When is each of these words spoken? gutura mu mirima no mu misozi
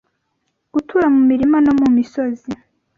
gutura 0.73 1.05
mu 1.13 1.21
mirima 1.29 1.57
no 1.65 1.73
mu 1.79 1.87
misozi 1.95 2.51